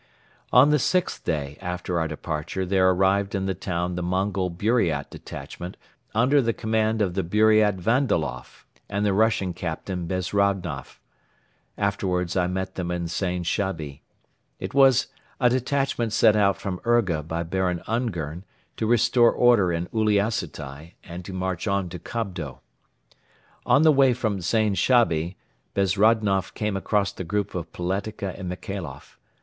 [0.51, 5.11] On the sixth day after our departure there arrived in the town the Mongol Buriat
[5.11, 5.77] detachment
[6.15, 10.99] under the command of the Buriat Vandaloff and the Russian Captain Bezrodnoff.
[11.77, 14.01] Afterwards I met them in Zain Shabi.
[14.59, 15.05] It was
[15.39, 18.43] a detachment sent out from Urga by Baron Ungern
[18.77, 22.61] to restore order in Uliassutai and to march on to Kobdo.
[23.67, 25.35] On the way from Zain Shabi
[25.75, 29.19] Bezrodnoff came across the group of Poletika and Michailoff.